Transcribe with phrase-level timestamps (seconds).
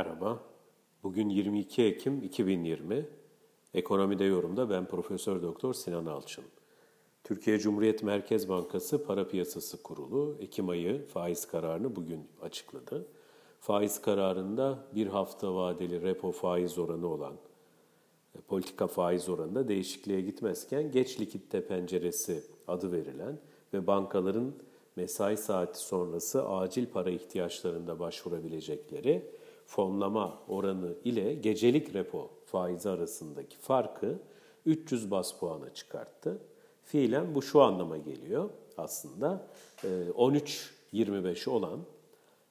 [0.00, 0.40] Merhaba.
[1.02, 3.06] Bugün 22 Ekim 2020.
[3.74, 6.44] Ekonomide yorumda ben Profesör Doktor Sinan Alçın.
[7.24, 13.06] Türkiye Cumhuriyet Merkez Bankası Para Piyasası Kurulu Ekim ayı faiz kararını bugün açıkladı.
[13.60, 17.34] Faiz kararında bir hafta vadeli repo faiz oranı olan
[18.34, 23.38] e, politika faiz oranında değişikliğe gitmezken geç likitte penceresi adı verilen
[23.74, 24.52] ve bankaların
[24.96, 29.39] mesai saati sonrası acil para ihtiyaçlarında başvurabilecekleri
[29.70, 34.18] fonlama oranı ile gecelik repo faizi arasındaki farkı
[34.66, 36.38] 300 bas puana çıkarttı.
[36.84, 39.46] Fiilen bu şu anlama geliyor aslında
[39.82, 41.80] 13.25 e, olan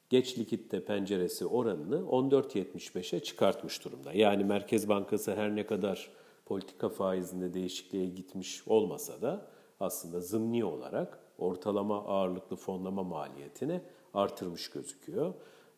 [0.09, 4.14] geç likitte penceresi oranını 14.75'e çıkartmış durumda.
[4.14, 6.09] Yani Merkez Bankası her ne kadar
[6.45, 9.48] politika faizinde değişikliğe gitmiş olmasa da
[9.80, 13.81] aslında zımni olarak ortalama ağırlıklı fonlama maliyetini
[14.14, 15.34] artırmış gözüküyor.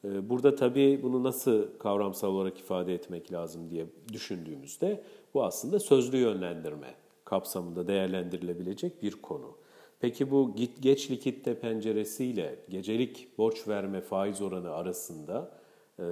[0.06, 5.04] Ee, burada tabii bunu nasıl kavramsal olarak ifade etmek lazım diye düşündüğümüzde
[5.34, 9.56] bu aslında sözlü yönlendirme kapsamında değerlendirilebilecek bir konu.
[10.00, 15.52] Peki bu git geç likitte penceresiyle gecelik borç verme faiz oranı arasında
[16.00, 16.04] e,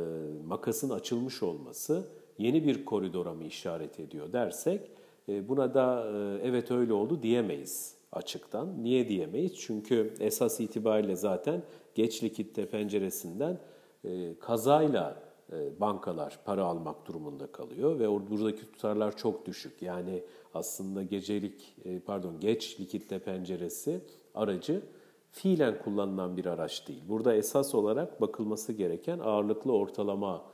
[0.45, 4.91] makasın açılmış olması yeni bir koridora mı işaret ediyor dersek
[5.29, 8.83] e, buna da e, evet öyle oldu diyemeyiz açıktan.
[8.83, 9.53] Niye diyemeyiz?
[9.57, 11.63] Çünkü esas itibariyle zaten
[11.95, 13.59] geç likitte penceresinden
[14.03, 19.81] e, kazayla e, bankalar para almak durumunda kalıyor ve buradaki tutarlar çok düşük.
[19.81, 24.01] Yani aslında gecelik e, pardon geç likitte penceresi
[24.35, 24.81] aracı
[25.31, 27.03] fiilen kullanılan bir araç değil.
[27.09, 30.45] Burada esas olarak bakılması gereken ağırlıklı ortalama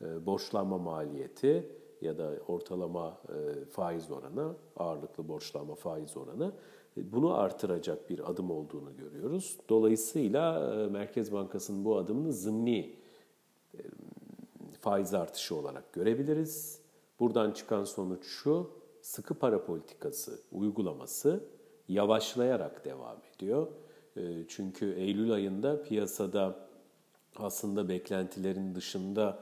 [0.00, 1.70] borçlanma maliyeti
[2.04, 3.18] ya da ortalama
[3.70, 6.52] faiz oranı, ağırlıklı borçlanma faiz oranı
[6.96, 9.56] bunu artıracak bir adım olduğunu görüyoruz.
[9.68, 12.96] Dolayısıyla e, Merkez Bankası'nın bu adımını zımni
[13.74, 13.80] e,
[14.80, 16.80] faiz artışı olarak görebiliriz.
[17.20, 18.70] Buradan çıkan sonuç şu,
[19.02, 21.44] sıkı para politikası uygulaması
[21.88, 23.66] yavaşlayarak devam ediyor.
[24.16, 26.68] E, çünkü Eylül ayında piyasada
[27.36, 29.38] aslında beklentilerin dışında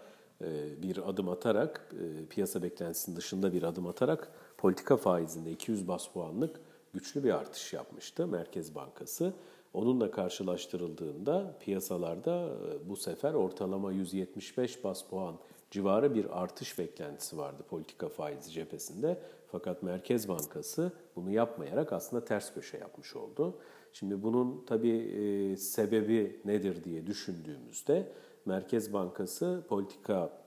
[0.82, 1.94] bir adım atarak,
[2.30, 6.60] piyasa beklentisinin dışında bir adım atarak politika faizinde 200 bas puanlık
[6.92, 9.32] güçlü bir artış yapmıştı Merkez Bankası.
[9.74, 15.34] Onunla karşılaştırıldığında piyasalarda e, bu sefer ortalama 175 bas puan
[15.70, 19.20] civarı bir artış beklentisi vardı politika faizi cephesinde.
[19.52, 23.58] Fakat Merkez Bankası bunu yapmayarak aslında ters köşe yapmış oldu.
[23.92, 28.12] Şimdi bunun tabii e, sebebi nedir diye düşündüğümüzde
[28.46, 30.44] Merkez Bankası politika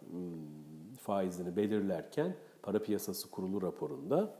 [1.00, 4.36] faizini belirlerken para piyasası kurulu raporunda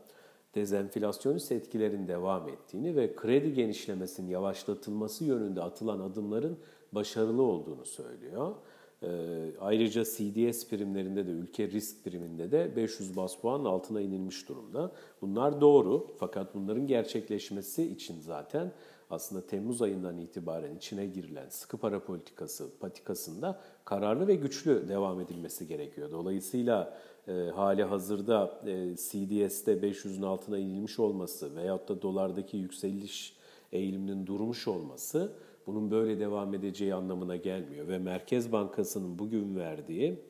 [0.54, 6.58] dezenflasyonist etkilerin devam ettiğini ve kredi genişlemesinin yavaşlatılması yönünde atılan adımların
[6.92, 8.54] başarılı olduğunu söylüyor.
[9.02, 9.08] Ee,
[9.60, 14.92] ayrıca CDS primlerinde de ülke risk priminde de 500 bas puan altına inilmiş durumda.
[15.22, 18.72] Bunlar doğru fakat bunların gerçekleşmesi için zaten
[19.10, 25.68] aslında Temmuz ayından itibaren içine girilen sıkı para politikası patikasında kararlı ve güçlü devam edilmesi
[25.68, 26.10] gerekiyor.
[26.12, 33.36] Dolayısıyla e, hali hazırda e, CDS'te 500'ün altına inilmiş olması veyahut da dolardaki yükseliş
[33.72, 35.32] eğiliminin durmuş olması
[35.66, 37.88] bunun böyle devam edeceği anlamına gelmiyor.
[37.88, 40.20] Ve Merkez Bankası'nın bugün verdiği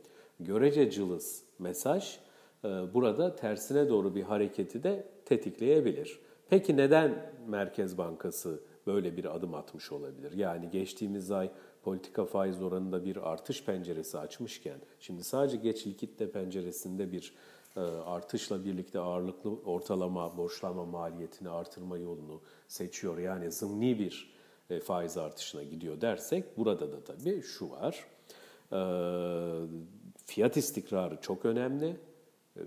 [0.40, 2.18] görece cılız mesaj
[2.64, 6.18] e, burada tersine doğru bir hareketi de tetikleyebilir.
[6.50, 10.32] Peki neden Merkez Bankası böyle bir adım atmış olabilir?
[10.32, 11.50] Yani geçtiğimiz ay
[11.82, 17.34] politika faiz oranında bir artış penceresi açmışken şimdi sadece geç likitte penceresinde bir
[17.76, 23.18] e, artışla birlikte ağırlıklı ortalama borçlanma maliyetini artırma yolunu seçiyor.
[23.18, 24.34] Yani zımni bir
[24.70, 28.04] e, faiz artışına gidiyor dersek burada da tabii şu var.
[28.72, 28.80] E,
[30.26, 31.96] fiyat istikrarı çok önemli.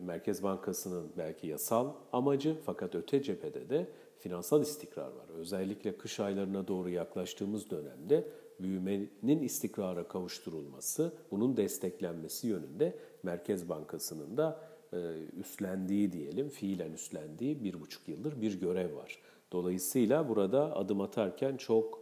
[0.01, 3.87] Merkez Bankası'nın belki yasal amacı fakat öte cephede de
[4.19, 5.29] finansal istikrar var.
[5.37, 8.27] Özellikle kış aylarına doğru yaklaştığımız dönemde
[8.59, 14.59] büyümenin istikrara kavuşturulması, bunun desteklenmesi yönünde Merkez Bankası'nın da
[14.93, 14.97] e,
[15.39, 19.19] üstlendiği diyelim, fiilen üstlendiği bir buçuk yıldır bir görev var.
[19.51, 21.99] Dolayısıyla burada adım atarken çok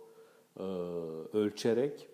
[0.59, 0.63] e,
[1.33, 2.09] ölçerek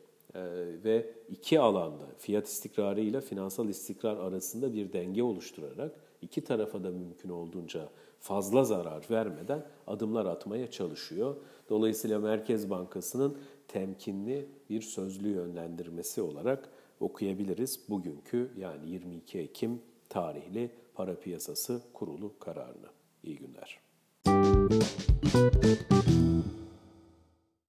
[0.83, 5.91] ve iki alanda fiyat istikrarı ile finansal istikrar arasında bir denge oluşturarak
[6.21, 7.89] iki tarafa da mümkün olduğunca
[8.19, 11.35] fazla zarar vermeden adımlar atmaya çalışıyor.
[11.69, 13.37] Dolayısıyla Merkez Bankası'nın
[13.67, 16.69] temkinli bir sözlü yönlendirmesi olarak
[16.99, 22.87] okuyabiliriz bugünkü yani 22 Ekim tarihli para piyasası kurulu kararını.
[23.23, 23.79] İyi günler.
[25.23, 26.62] Müzik